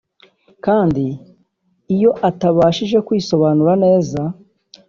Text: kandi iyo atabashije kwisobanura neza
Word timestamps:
kandi 0.65 1.03
iyo 1.95 2.11
atabashije 2.29 2.97
kwisobanura 3.07 3.73
neza 3.85 4.21